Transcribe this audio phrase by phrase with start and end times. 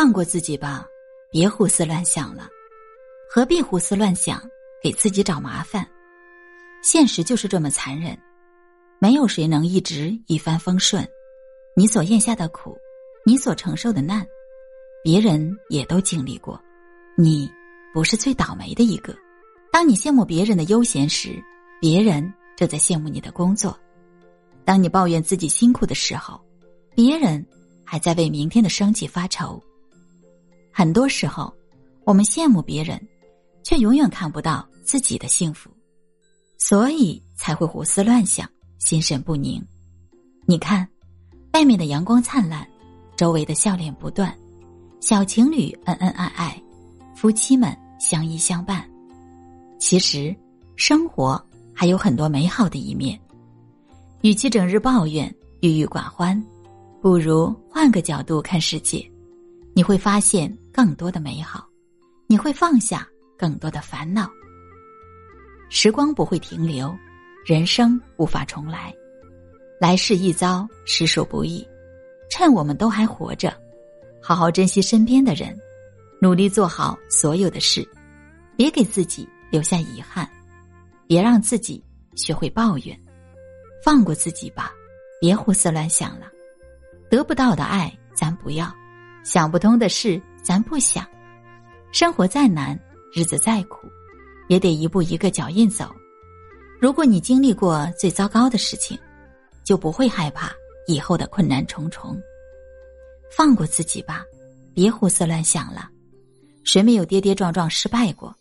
[0.00, 0.88] 放过自己吧，
[1.30, 2.48] 别胡思乱想了。
[3.28, 4.42] 何必胡思乱想，
[4.82, 5.86] 给自己找麻烦？
[6.82, 8.18] 现实就是这么残忍，
[8.98, 11.06] 没有谁能一直一帆风顺。
[11.76, 12.74] 你所咽下的苦，
[13.26, 14.26] 你所承受的难，
[15.04, 16.58] 别人也都经历过，
[17.14, 17.52] 你
[17.92, 19.14] 不是最倒霉的一个。
[19.70, 21.38] 当你羡慕别人的悠闲时，
[21.78, 23.70] 别人正在羡慕你的工作；
[24.64, 26.40] 当你抱怨自己辛苦的时候，
[26.94, 27.46] 别人
[27.84, 29.62] 还在为明天的生计发愁。
[30.72, 31.52] 很多时候，
[32.04, 33.00] 我们羡慕别人，
[33.62, 35.70] 却永远看不到自己的幸福，
[36.58, 38.48] 所以才会胡思乱想、
[38.78, 39.62] 心神不宁。
[40.46, 40.88] 你看，
[41.52, 42.66] 外面的阳光灿烂，
[43.16, 44.36] 周围的笑脸不断，
[45.00, 46.62] 小情侣恩恩爱爱，
[47.14, 48.88] 夫妻们相依相伴。
[49.78, 50.34] 其实，
[50.76, 51.42] 生活
[51.74, 53.18] 还有很多美好的一面。
[54.22, 56.40] 与其整日抱怨、郁郁寡欢，
[57.00, 59.09] 不如换个角度看世界，
[59.80, 61.66] 你会发现更多的美好，
[62.26, 64.30] 你会放下更多的烦恼。
[65.70, 66.94] 时光不会停留，
[67.46, 68.94] 人生无法重来，
[69.80, 71.66] 来世一遭，实属不易。
[72.28, 73.58] 趁我们都还活着，
[74.20, 75.58] 好好珍惜身边的人，
[76.20, 77.82] 努力做好所有的事，
[78.58, 79.26] 别给自己。
[79.50, 80.28] 留下遗憾，
[81.06, 81.82] 别让自己
[82.16, 82.94] 学会抱怨，
[83.82, 84.74] 放过自己吧，
[85.22, 86.26] 别胡思乱想了。
[87.08, 88.70] 得不到的爱咱不要，
[89.22, 91.06] 想不通的事咱不想。
[91.92, 92.78] 生活再难，
[93.12, 93.88] 日子再苦，
[94.48, 95.90] 也得一步一个脚印走。
[96.80, 98.98] 如果你经历过最糟糕的事情，
[99.64, 100.52] 就不会害怕
[100.86, 102.18] 以后的困难重重。
[103.36, 104.24] 放过自己吧，
[104.74, 105.88] 别胡思乱想了。
[106.64, 108.34] 谁没有跌跌撞撞失败过？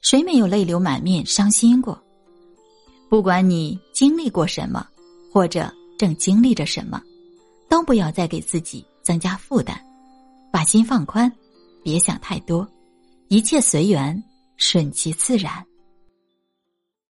[0.00, 2.00] 谁没有泪流满面、伤心过？
[3.08, 4.86] 不管你经历过什么，
[5.32, 7.02] 或者正经历着什么，
[7.68, 9.78] 都不要再给自己增加负担，
[10.54, 11.30] 把心放宽，
[11.82, 12.64] 别想太多，
[13.26, 14.22] 一切随缘，
[14.56, 15.66] 顺其自然。